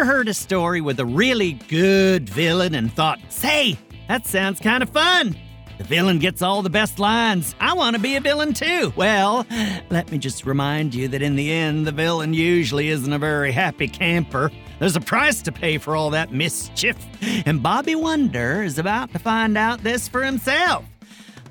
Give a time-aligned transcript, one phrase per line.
[0.00, 3.76] Ever heard a story with a really good villain and thought, say,
[4.08, 5.36] that sounds kind of fun?
[5.76, 7.54] The villain gets all the best lines.
[7.60, 8.94] I want to be a villain too.
[8.96, 9.46] Well,
[9.90, 13.52] let me just remind you that in the end, the villain usually isn't a very
[13.52, 14.50] happy camper.
[14.78, 16.96] There's a price to pay for all that mischief,
[17.44, 20.86] and Bobby Wonder is about to find out this for himself.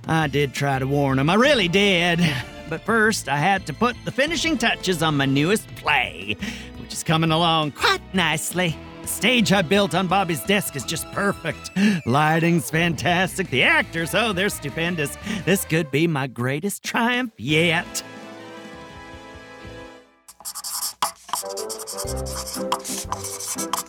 [0.08, 2.20] I did try to warn him, I really did.
[2.68, 6.38] But first, I had to put the finishing touches on my newest play,
[7.04, 8.76] coming along quite nicely.
[9.02, 11.72] The stage I built on Bobby's desk is just perfect.
[12.06, 13.50] Lighting's fantastic.
[13.50, 15.18] The actors, oh, they're stupendous.
[15.46, 18.04] This could be my greatest triumph yet.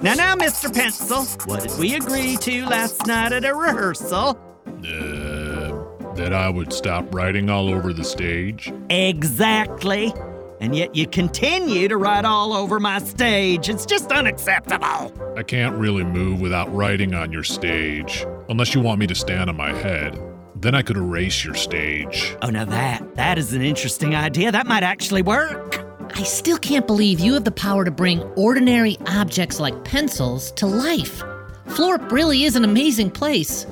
[0.02, 0.72] Now, now, Mr.
[0.72, 4.38] Pencil, what did we agree to last night at a rehearsal?
[4.66, 8.72] Uh, that I would stop writing all over the stage.
[8.88, 10.14] Exactly.
[10.60, 13.68] And yet you continue to write all over my stage.
[13.68, 15.12] It's just unacceptable.
[15.36, 19.48] I can't really move without writing on your stage, unless you want me to stand
[19.48, 20.20] on my head.
[20.54, 22.36] Then I could erase your stage.
[22.42, 24.52] Oh, now that, that is an interesting idea.
[24.52, 25.82] That might actually work.
[26.14, 30.66] I still can't believe you have the power to bring ordinary objects like pencils to
[30.66, 31.22] life.
[31.68, 33.64] Florp really is an amazing place.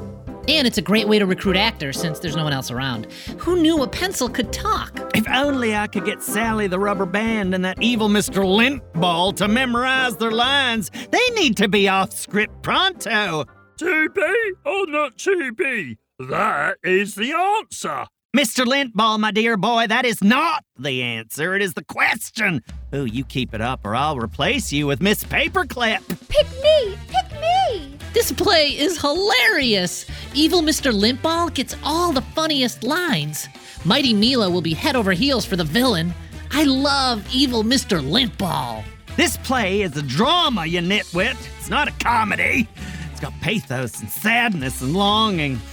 [0.48, 3.12] And it's a great way to recruit actors since there's no one else around.
[3.36, 4.98] Who knew a pencil could talk?
[5.14, 8.42] If only I could get Sally the rubber band and that evil Mr.
[8.42, 10.90] Lintball to memorize their lines.
[11.10, 13.44] They need to be off script pronto.
[13.76, 15.98] To be or not to be?
[16.18, 18.06] That is the answer.
[18.34, 18.64] Mr.
[18.64, 21.56] Lintball, my dear boy, that is not the answer.
[21.56, 22.62] It is the question.
[22.92, 26.00] Oh, you keep it up or I'll replace you with Miss Paperclip.
[26.28, 26.98] Pick me!
[27.08, 27.98] Pick me!
[28.14, 30.04] This play is hilarious.
[30.34, 30.92] Evil Mr.
[30.92, 33.48] Limpball gets all the funniest lines.
[33.84, 36.14] Mighty Mila will be head over heels for the villain.
[36.50, 38.00] I love Evil Mr.
[38.00, 38.84] Limpball.
[39.16, 41.36] This play is a drama, you nitwit.
[41.58, 42.68] It's not a comedy.
[43.10, 45.58] It's got pathos and sadness and longing.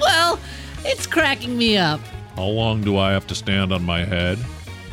[0.00, 0.38] Well,
[0.84, 2.00] it's cracking me up.
[2.36, 4.38] How long do I have to stand on my head?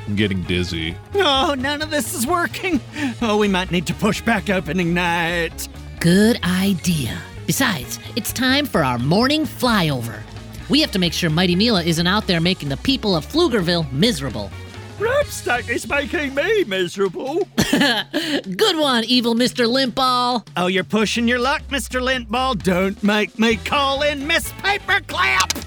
[0.08, 0.96] I'm getting dizzy.
[1.14, 2.80] Oh, none of this is working.
[3.22, 5.68] Oh, we might need to push back opening night.
[6.00, 7.22] Good idea.
[7.46, 10.22] Besides, it's time for our morning flyover.
[10.68, 13.92] We have to make sure Mighty Mila isn't out there making the people of Pflugerville
[13.92, 14.50] miserable.
[14.98, 17.48] Grabstack is making me miserable.
[17.72, 19.68] Good one, evil Mr.
[19.68, 20.48] Limpball.
[20.58, 22.02] Oh, you're pushing your luck, Mr.
[22.02, 22.64] Lintball.
[22.64, 25.66] Don't make me call in Miss Paperclip.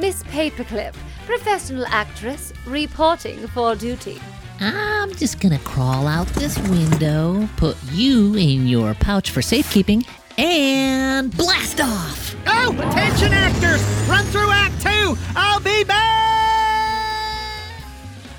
[0.00, 0.94] Miss Paperclip,
[1.26, 4.18] professional actress, reporting for duty.
[4.60, 10.04] I'm just gonna crawl out this window, put you in your pouch for safekeeping,
[10.40, 12.34] and blast off!
[12.46, 13.82] Oh, attention actors!
[14.08, 15.16] Run through Act Two.
[15.36, 16.20] I'll be back.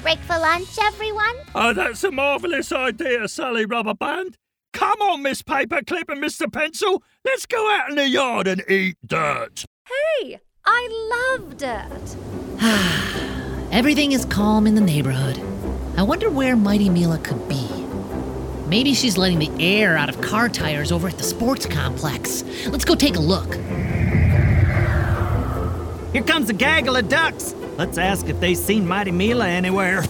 [0.02, 1.36] Break for lunch, everyone?
[1.54, 4.34] Oh, that's a marvelous idea, Sally Rubberband.
[4.74, 6.52] Come on, Miss Paperclip and Mr.
[6.52, 7.04] Pencil.
[7.24, 9.66] Let's go out in the yard and eat dirt.
[9.88, 12.16] Hey, I love dirt.
[13.72, 15.40] Everything is calm in the neighborhood.
[15.98, 17.81] I wonder where Mighty Mila could be.
[18.72, 22.46] Maybe she's letting the air out of car tires over at the sports complex.
[22.68, 23.56] Let's go take a look.
[26.14, 27.54] Here comes a gaggle of ducks.
[27.78, 30.04] Let's ask if they've seen Mighty Mila anywhere.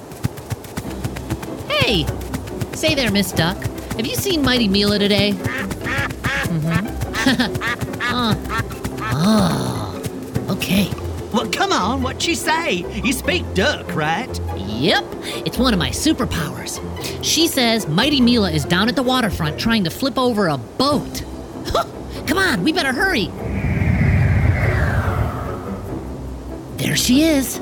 [1.70, 2.06] Hey!
[2.74, 3.58] Say there, Miss Duck.
[3.96, 5.32] Have you seen Mighty Mila today?
[6.52, 6.86] Mm-hmm.
[8.14, 8.38] oh.
[10.48, 10.54] oh.
[10.54, 10.92] Okay.
[11.34, 12.86] Well, come on, what'd she say?
[13.04, 14.28] You speak duck, right?
[14.58, 15.06] Yep,
[15.46, 16.80] it's one of my superpowers.
[17.24, 21.24] She says Mighty Mila is down at the waterfront trying to flip over a boat.
[21.68, 21.86] Huh,
[22.26, 23.28] Come on, we better hurry.
[26.78, 27.60] There she is.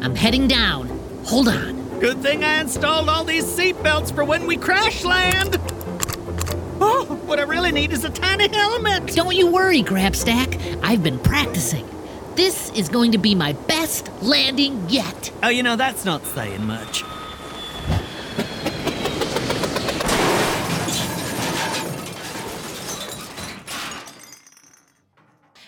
[0.00, 0.88] I'm heading down.
[1.24, 2.00] Hold on.
[2.00, 5.58] Good thing I installed all these seatbelts for when we crash land.
[6.80, 9.14] Oh, what I really need is a tiny helmet.
[9.14, 10.80] Don't you worry, Grabstack.
[10.82, 11.88] I've been practicing.
[12.34, 15.30] This is going to be my best landing yet.
[15.42, 17.02] Oh, you know, that's not saying much.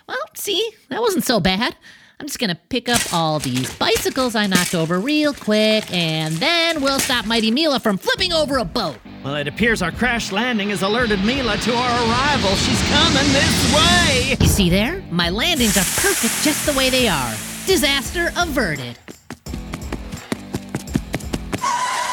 [0.08, 1.76] Well, see, that wasn't so bad.
[2.20, 6.80] I'm just gonna pick up all these bicycles I knocked over real quick, and then
[6.80, 8.96] we'll stop Mighty Mila from flipping over a boat.
[9.24, 12.50] Well, it appears our crash landing has alerted Mila to our arrival.
[12.56, 14.36] She's coming this way.
[14.38, 15.02] You see there?
[15.10, 17.32] My landings are perfect just the way they are.
[17.66, 18.98] Disaster averted.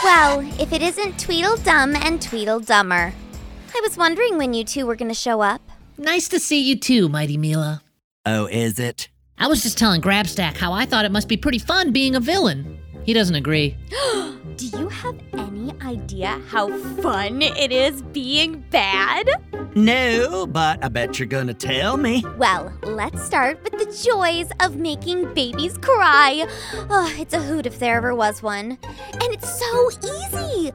[0.04, 3.14] Well, if it isn't Tweedledum and Tweedledummer.
[3.74, 5.62] I was wondering when you two were going to show up.
[5.98, 7.84] Nice to see you too, Mighty Mila.
[8.26, 9.10] Oh, is it?
[9.42, 12.20] I was just telling Grabstack how I thought it must be pretty fun being a
[12.20, 12.78] villain.
[13.04, 13.76] He doesn't agree.
[14.56, 16.70] Do you have any idea how
[17.02, 19.28] fun it is being bad?
[19.74, 22.26] No, but I bet you're gonna tell me.
[22.38, 26.46] Well, let's start with the joys of making babies cry.
[26.90, 28.78] Oh, it's a hoot if there ever was one.
[28.82, 30.74] And it's so easy.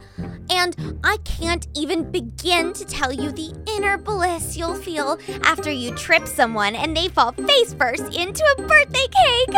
[0.48, 5.94] And I can't even begin to tell you the inner bliss you'll feel after you
[5.94, 9.56] trip someone and they fall face first into a birthday cake.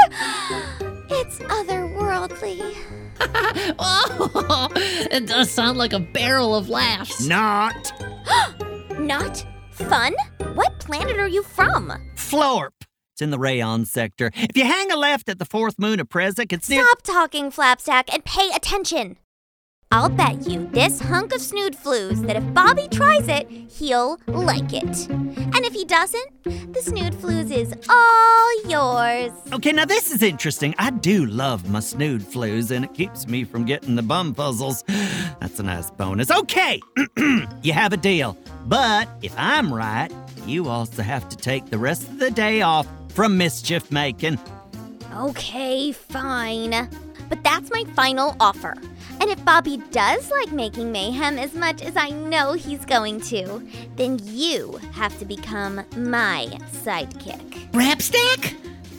[1.10, 2.76] It's otherworldly.
[3.78, 7.26] oh, it does sound like a barrel of laughs.
[7.26, 7.92] Not
[9.08, 10.14] Not fun?
[10.52, 11.90] What planet are you from?
[12.14, 12.74] Florp.
[13.14, 14.30] It's in the rayon sector.
[14.34, 16.84] If you hang a left at the fourth moon of Prezek, it's near.
[16.84, 19.16] Stop talking, Flapstack, and pay attention.
[19.90, 24.74] I'll bet you this hunk of snood flues that if Bobby tries it, he'll like
[24.74, 25.08] it.
[25.08, 29.32] And if he doesn't, the snood flues is all yours.
[29.54, 30.74] Okay, now this is interesting.
[30.78, 34.82] I do love my snood flues, and it keeps me from getting the bum puzzles.
[35.40, 36.30] That's a nice bonus.
[36.30, 36.82] Okay,
[37.62, 38.36] you have a deal.
[38.66, 40.12] But if I'm right,
[40.46, 44.38] you also have to take the rest of the day off from mischief making.
[45.14, 46.90] Okay, fine.
[47.30, 48.74] But that's my final offer.
[49.20, 53.66] And if Bobby does like making mayhem as much as I know he's going to,
[53.96, 56.48] then you have to become my
[56.84, 57.70] sidekick.
[57.72, 58.54] Rapstack?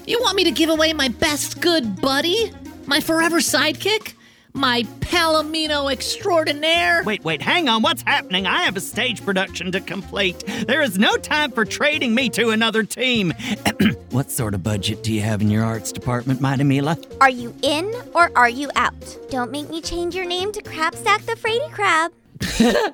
[0.06, 2.52] You want me to give away my best good buddy?
[2.86, 4.16] My forever sidekick?
[4.54, 7.04] My Palomino extraordinaire?
[7.06, 7.84] Wait, wait, hang on.
[7.84, 8.48] What's happening?
[8.48, 10.44] I have a stage production to complete.
[10.68, 13.34] There is no time for trading me to another team.
[14.20, 16.98] what sort of budget do you have in your arts department, Mighty Mila?
[17.22, 19.18] Are you in or are you out?
[19.30, 22.12] Don't make me change your name to Crabstack the Fraidy Crab.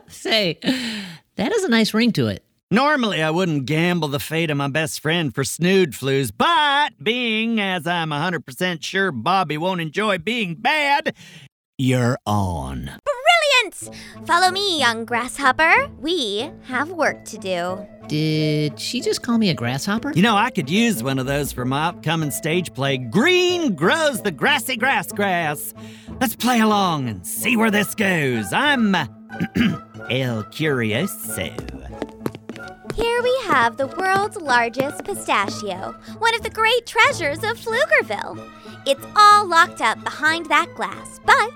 [0.07, 2.43] Say, that has a nice ring to it.
[2.69, 7.59] Normally, I wouldn't gamble the fate of my best friend for snood flues, but being
[7.59, 11.15] as I'm 100% sure Bobby won't enjoy being bad,
[11.79, 12.99] you're on.
[13.81, 14.27] Brilliant!
[14.27, 15.89] Follow me, young grasshopper.
[15.99, 17.85] We have work to do.
[18.07, 20.11] Did she just call me a grasshopper?
[20.13, 24.21] You know, I could use one of those for my upcoming stage play, Green Grows
[24.21, 25.73] the Grassy Grass Grass.
[26.21, 28.53] Let's play along and see where this goes.
[28.53, 28.95] I'm
[30.09, 31.51] El Curioso.
[32.95, 38.49] Here we have the world's largest pistachio, one of the great treasures of Pflugerville.
[38.85, 41.51] It's all locked up behind that glass, but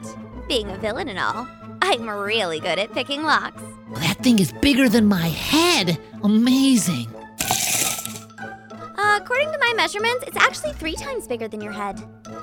[0.48, 1.48] being a villain and all,
[1.92, 3.64] I'm really good at picking locks.
[3.96, 5.98] That thing is bigger than my head.
[6.22, 7.08] Amazing.
[8.96, 12.00] Uh, according to my measurements, it's actually three times bigger than your head.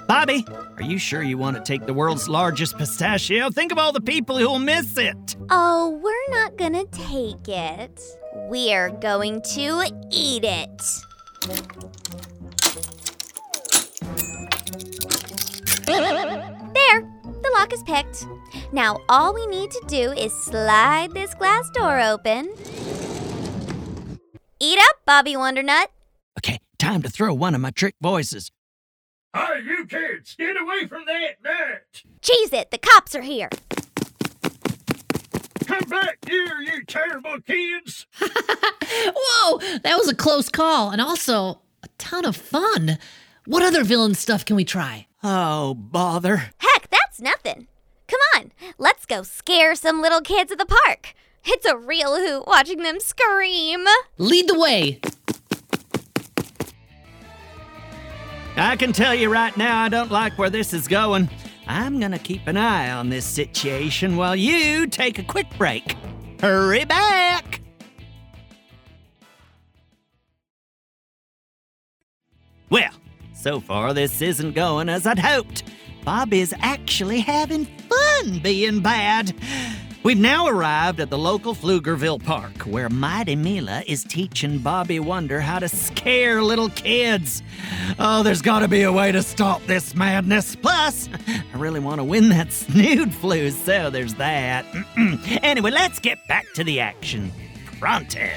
[0.08, 0.44] Bobby,
[0.76, 3.48] are you sure you want to take the world's largest pistachio?
[3.50, 5.36] Think of all the people who'll miss it.
[5.48, 8.00] Oh, we're not gonna take it.
[8.48, 10.82] We're going to eat it.
[17.56, 18.26] There, the lock is picked.
[18.72, 22.50] Now all we need to do is slide this glass door open.
[24.60, 25.86] Eat up, Bobby Wondernut.
[26.38, 28.50] Okay, time to throw one of my trick voices.
[29.34, 32.02] Hey, you kids, get away from that nut!
[32.22, 33.50] Cheese it, the cops are here.
[35.66, 38.06] Come back here, you terrible kids!
[38.18, 42.98] Whoa, that was a close call and also a ton of fun.
[43.46, 45.06] What other villain stuff can we try?
[45.22, 46.36] Oh, bother.
[46.58, 46.75] Heck,
[47.16, 47.66] that's nothing.
[48.08, 51.14] Come on, let's go scare some little kids at the park.
[51.44, 53.84] It's a real hoot watching them scream.
[54.18, 55.00] Lead the way.
[58.56, 61.28] I can tell you right now, I don't like where this is going.
[61.66, 65.96] I'm gonna keep an eye on this situation while you take a quick break.
[66.40, 67.60] Hurry back!
[72.70, 72.92] Well,
[73.34, 75.64] so far this isn't going as I'd hoped.
[76.06, 79.34] Bob is actually having fun being bad.
[80.04, 85.40] We've now arrived at the local Pflugerville Park, where Mighty Mila is teaching Bobby Wonder
[85.40, 87.42] how to scare little kids.
[87.98, 90.54] Oh, there's gotta be a way to stop this madness.
[90.54, 94.64] Plus, I really want to win that snood flu, so there's that.
[95.42, 97.32] anyway, let's get back to the action.
[97.80, 98.30] Pronto.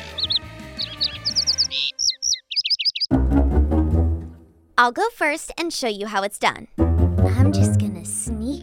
[4.76, 6.68] I'll go first and show you how it's done.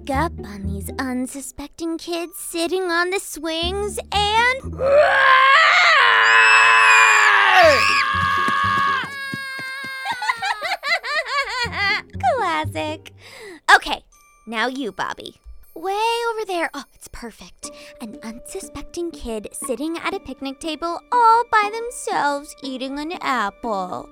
[0.06, 4.62] Sneak up on these unsuspecting kids sitting on the swings and.
[12.20, 13.12] Classic.
[13.74, 14.04] Okay,
[14.46, 15.40] now you, Bobby.
[15.74, 15.98] Way
[16.30, 16.70] over there.
[16.72, 17.72] Oh, it's perfect.
[18.00, 24.08] An unsuspecting kid sitting at a picnic table all by themselves eating an apple.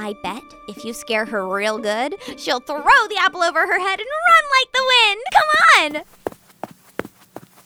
[0.00, 4.00] I bet if you scare her real good, she'll throw the apple over her head
[4.00, 5.20] and run like the wind.
[5.34, 6.02] Come on!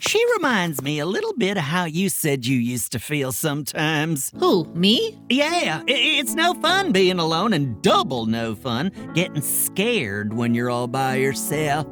[0.01, 4.33] She reminds me a little bit of how you said you used to feel sometimes.
[4.39, 5.17] Who, me?
[5.31, 10.89] Yeah, it's no fun being alone and double no fun getting scared when you're all
[10.89, 11.87] by yourself.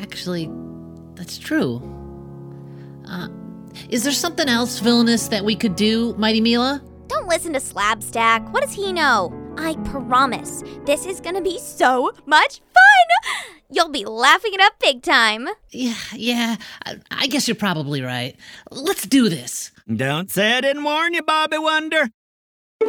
[0.00, 0.48] Actually,
[1.14, 1.82] that's true.
[3.04, 3.28] Uh,
[3.90, 6.82] is there something else villainous that we could do, Mighty Mila?
[7.08, 8.50] Don't listen to Slabstack.
[8.52, 9.32] What does he know?
[9.60, 13.08] I promise, this is gonna be so much fun!
[13.70, 15.48] You'll be laughing it up big time.
[15.70, 16.56] Yeah, yeah.
[16.86, 18.34] I, I guess you're probably right.
[18.70, 19.70] Let's do this.
[19.94, 22.08] Don't say I didn't warn you, Bobby Wonder.
[22.80, 22.88] Booga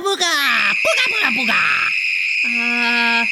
[0.00, 0.72] booga!
[0.82, 1.62] Booga booga booga!
[2.44, 3.22] Uh,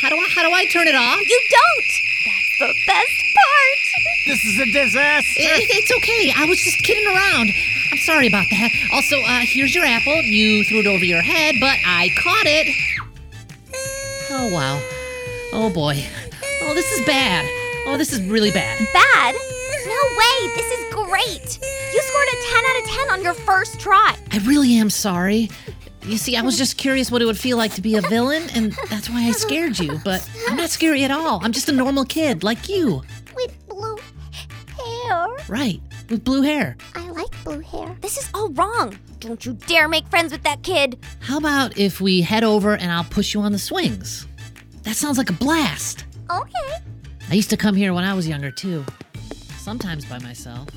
[0.00, 1.20] how do I how do I turn it off?
[1.20, 1.90] You don't!
[2.24, 3.78] That's the best part!
[4.26, 5.40] This is a disaster.
[5.40, 6.32] It- it's okay.
[6.36, 7.50] I was just kidding around.
[8.08, 8.70] Sorry about that.
[8.90, 10.22] Also, uh, here's your apple.
[10.22, 12.74] You threw it over your head, but I caught it.
[14.30, 14.80] Oh wow.
[15.52, 16.02] Oh boy.
[16.62, 17.44] Oh, this is bad.
[17.86, 18.78] Oh, this is really bad.
[18.94, 19.34] Bad?
[19.34, 20.54] No way!
[20.56, 21.58] This is great!
[21.92, 24.16] You scored a 10 out of 10 on your first try.
[24.32, 25.50] I really am sorry.
[26.06, 28.48] You see, I was just curious what it would feel like to be a villain,
[28.54, 30.00] and that's why I scared you.
[30.02, 31.40] But I'm not scary at all.
[31.44, 33.02] I'm just a normal kid like you.
[33.36, 33.98] With blue
[34.78, 35.28] hair.
[35.46, 36.78] Right, with blue hair.
[36.94, 37.07] I blue hair.
[38.08, 38.98] This is all wrong.
[39.20, 40.98] Don't you dare make friends with that kid.
[41.20, 44.26] How about if we head over and I'll push you on the swings?
[44.84, 46.06] That sounds like a blast.
[46.30, 46.72] Okay.
[47.28, 48.82] I used to come here when I was younger, too.
[49.58, 50.70] Sometimes by myself.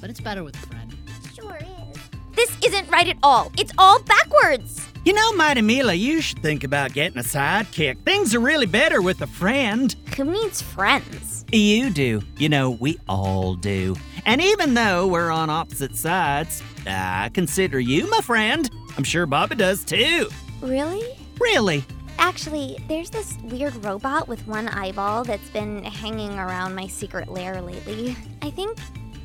[0.00, 0.96] But it's better with a friend.
[1.34, 1.98] Sure is.
[2.36, 3.50] This isn't right at all.
[3.58, 4.86] It's all backwards.
[5.04, 8.04] You know, Mighty Mila, you should think about getting a sidekick.
[8.04, 9.96] Things are really better with a friend.
[10.16, 11.39] Who needs friends?
[11.52, 12.22] You do.
[12.36, 13.96] You know, we all do.
[14.24, 18.70] And even though we're on opposite sides, I consider you my friend.
[18.96, 20.28] I'm sure Bobby does too.
[20.60, 21.02] Really?
[21.40, 21.84] Really?
[22.18, 27.60] Actually, there's this weird robot with one eyeball that's been hanging around my secret lair
[27.62, 28.14] lately.
[28.42, 28.78] I think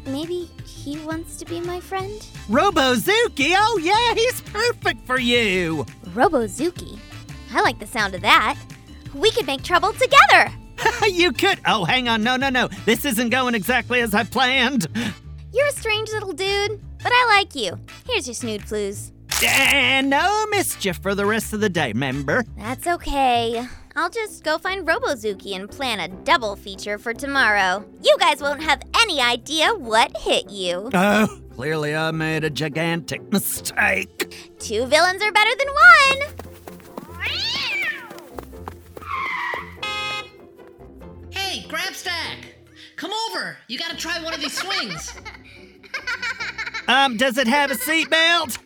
[0.06, 2.26] maybe he wants to be my friend.
[2.48, 3.54] Robozuki?
[3.58, 5.86] Oh, yeah, he's perfect for you.
[6.08, 6.98] Robozuki.
[7.54, 8.58] I like the sound of that.
[9.14, 10.52] We could make trouble together.
[11.12, 11.60] you could.
[11.66, 12.24] Oh, hang on.
[12.24, 12.68] No, no, no.
[12.86, 14.88] This isn't going exactly as I planned.
[15.54, 17.80] You're a strange little dude, but I like you.
[18.08, 19.12] Here's your snood flues.
[19.44, 22.44] And eh, no mischief for the rest of the day, member.
[22.58, 23.66] That's okay.
[23.98, 27.86] I'll just go find Robozuki and plan a double feature for tomorrow.
[28.02, 30.90] You guys won't have any idea what hit you.
[30.94, 34.54] Oh, clearly I made a gigantic mistake.
[34.60, 36.45] Two villains are better than one.
[42.96, 43.58] Come over!
[43.68, 45.14] You gotta try one of these swings.
[46.88, 48.60] Um, does it have a seatbelt?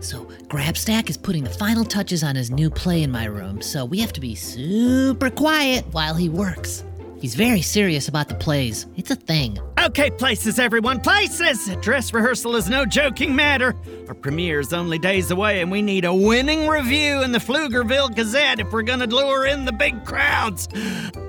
[0.00, 3.84] So, Grabstack is putting the final touches on his new play in my room, so
[3.84, 6.84] we have to be super quiet while he works.
[7.20, 8.86] He's very serious about the plays.
[8.96, 9.58] It's a thing.
[9.82, 11.74] Okay, places, everyone, places!
[11.80, 13.74] Dress rehearsal is no joking matter.
[14.08, 18.14] Our premiere is only days away, and we need a winning review in the Pflugerville
[18.14, 20.68] Gazette if we're gonna lure in the big crowds.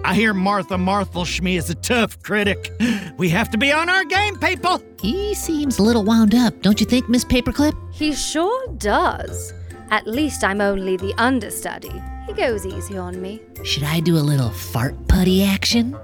[0.03, 2.73] I hear Martha Marthelschmi is a tough critic.
[3.17, 4.83] We have to be on our game, people!
[4.99, 7.73] He seems a little wound up, don't you think, Miss Paperclip?
[7.93, 9.53] He sure does.
[9.91, 12.01] At least I'm only the understudy.
[12.27, 13.41] He goes easy on me.
[13.63, 15.97] Should I do a little fart putty action?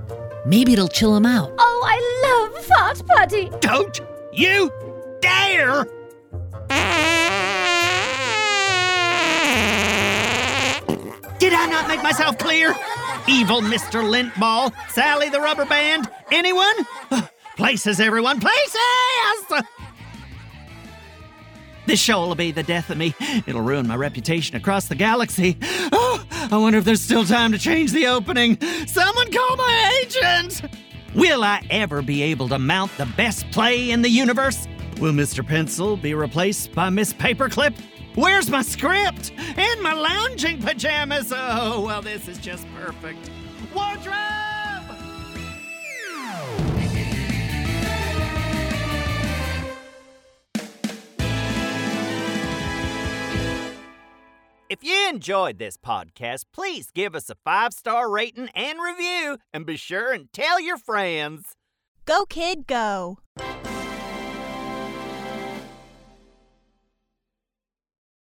[0.48, 1.54] Maybe it'll chill him out.
[1.58, 3.50] Oh, I love fart putty.
[3.60, 4.00] Don't
[4.32, 4.72] you
[5.20, 5.84] dare!
[11.38, 12.74] Did I not make myself clear?
[13.28, 14.02] Evil Mr.
[14.02, 16.74] Lintball, Sally the Rubber Band, anyone?
[17.58, 19.66] Places, everyone, places!
[21.88, 23.16] This show will be the death of me.
[23.48, 25.58] It'll ruin my reputation across the galaxy.
[25.92, 26.07] Oh,
[26.50, 28.60] I wonder if there's still time to change the opening.
[28.88, 30.62] Someone call my agent!
[31.14, 34.68] Will I ever be able to mount the best play in the universe?
[35.00, 35.46] Will Mr.
[35.46, 37.76] Pencil be replaced by Miss Paperclip?
[38.16, 39.32] Where's my script?
[39.58, 41.34] And my lounging pajamas?
[41.36, 43.30] Oh, well, this is just perfect.
[43.76, 44.57] Wardrobe!
[54.70, 59.66] If you enjoyed this podcast, please give us a five star rating and review, and
[59.66, 61.56] be sure and tell your friends.
[62.06, 63.20] Go, kid, go.